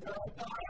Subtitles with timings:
[0.06, 0.69] God,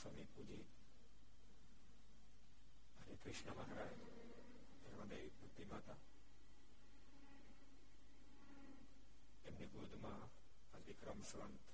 [0.00, 0.64] સમય પૂજી
[2.98, 3.96] હરે કૃષ્ણ મહારાજ
[4.84, 5.96] હૃદય ભક્તિ માતા
[9.44, 10.22] એમની ગોદમાં
[10.72, 11.66] અધિક્રમ સંત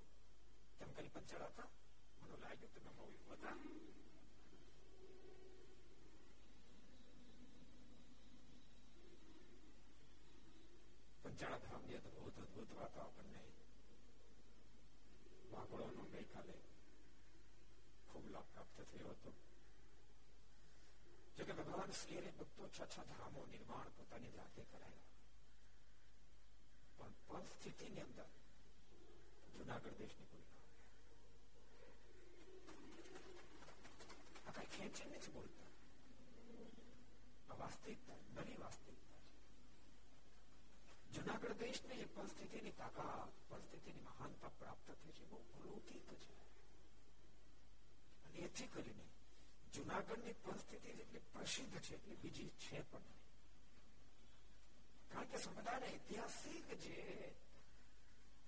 [0.80, 1.62] جنگل پر چڑھا تھا
[2.22, 3.54] انہوں لائے جو تمہیں موی ہوتا
[11.22, 13.42] پنچڑا دھام دیا تو بہت ادبت بات اپن نے
[15.50, 16.56] باکڑوں نے میرے کھا لے
[18.08, 19.30] خوب لاپ پراپت تھے ہو تو
[21.36, 25.06] جگہ بھگوان اس گیرے بکتو اچھا اچھا دھام و نرمان پتہ نہیں جاتے کرائے گا
[26.98, 28.36] پر پرستیتی نے اندر
[29.58, 30.46] بدا کر پیش کرتے ہیں
[34.46, 36.64] اکر کھیت چلنے سے بولتا ہے
[37.48, 42.60] اب آس دیکھتا ہے نبی آس دیکھتا ہے جدا کر پیش میں یہ پنس دیتے
[42.60, 43.08] نہیں تاکا
[43.48, 46.16] پنس دیتے نہیں مہان تا پرابتہ تھے جو وہ روتی تھے
[49.76, 50.00] جدا
[56.32, 57.46] کر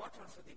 [0.00, 0.48] سر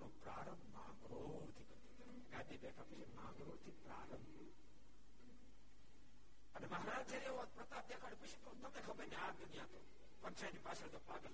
[10.92, 11.34] تو پاگل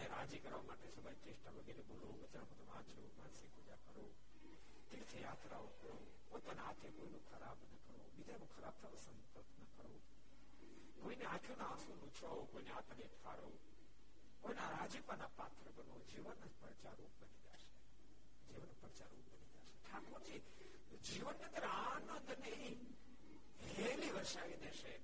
[21.64, 24.96] آنند نہیں وشای دے سے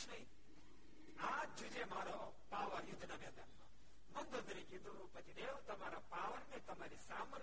[0.09, 0.27] نی
[1.19, 2.33] آج مو
[2.51, 5.57] پاور یو مدد یو
[5.67, 6.01] پی
[6.11, 6.59] پاور نے
[7.09, 7.39] સામે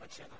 [0.00, 0.30] بچائی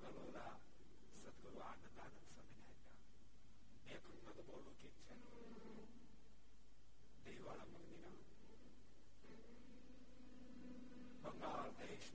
[11.80, 12.12] دیش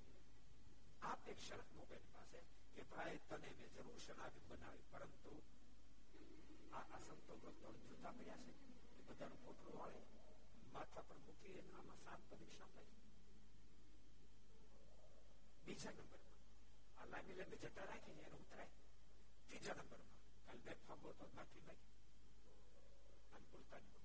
[1.01, 2.41] ہاتھیں شرط مومن ہاتھ ہے
[2.75, 5.39] کہ بھائی تنے میں ضرور شناد بنا ہے فرم کرو
[6.73, 9.99] آسان تو بس اور ملتا میں آئے ہیں کہ بچہ نو کوٹ رو آئے
[10.73, 12.83] ماتا پر دکھی ہے نام نام کرنے نہ ہو
[15.65, 16.29] تیجا نمبر
[16.97, 18.67] اللہ کی جنہیں جتا رہا کہ میرے ہمتا ہے
[19.49, 20.05] تیجا نمبر
[20.47, 21.79] کل بیت پاپو تو باقی بھائی
[23.33, 24.05] ہم چلتا نہیں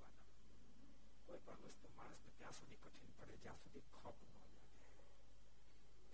[1.26, 3.80] کوئی تو ہمیں سے مانس نے کیا سنی کرنے ہیں تو ہمیں جاتی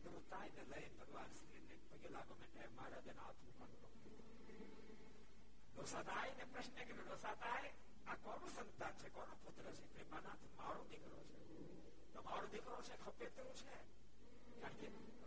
[0.03, 4.65] દૂરતા એને લઈ ભગવાન શ્રીને પગે લાગો માટે મારા જેના હાથમાં પણ
[5.75, 7.71] દોસાતાય ને પ્રશ્ન કરે દોસાતાય
[8.07, 11.39] આ કોનું સંતાન છે કોનો પુત્ર છે પ્રેમાનાથ મારો દીકરો છે
[12.13, 13.75] તો મારો દીકરો છે ખપે તેવું છે
[14.61, 14.87] કારણ કે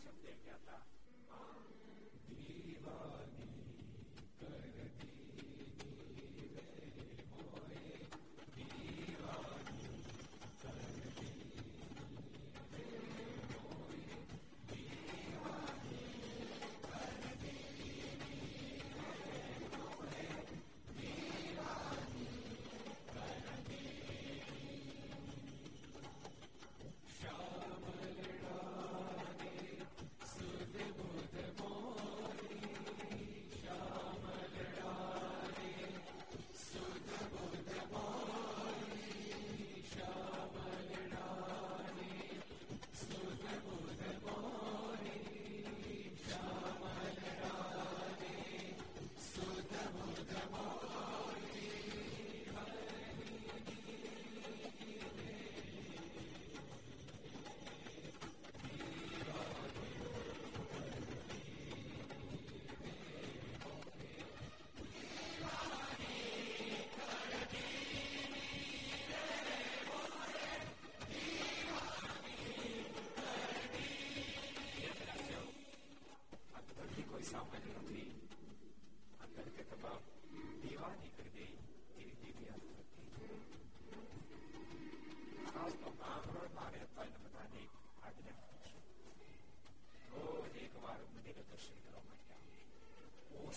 [0.04, 0.78] سمجھائی گیا تھا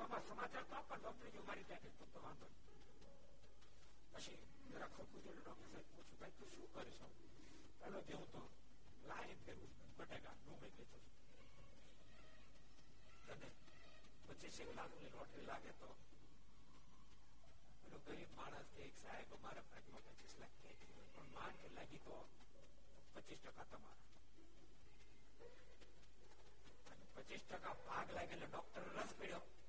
[0.00, 0.56] سمار تو
[21.32, 22.22] مار لگی تو
[23.12, 23.38] پچیس
[27.14, 27.66] ٹکیس ٹک
[28.10, 29.32] لگے ڈاکٹر رس پیڑ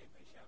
[0.00, 0.42] پیسا گیا